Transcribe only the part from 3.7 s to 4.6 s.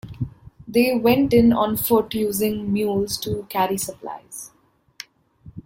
supplies.